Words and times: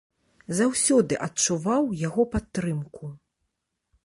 Заўсёды 0.59 1.19
адчуваў 1.27 1.83
яго 2.07 2.27
падтрымку. 2.35 3.15